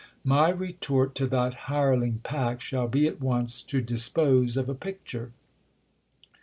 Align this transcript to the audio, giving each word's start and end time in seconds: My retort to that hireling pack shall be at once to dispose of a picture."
My 0.25 0.49
retort 0.49 1.13
to 1.13 1.27
that 1.27 1.53
hireling 1.69 2.21
pack 2.23 2.59
shall 2.59 2.87
be 2.87 3.05
at 3.05 3.21
once 3.21 3.61
to 3.61 3.81
dispose 3.83 4.57
of 4.57 4.67
a 4.67 4.73
picture." 4.73 5.29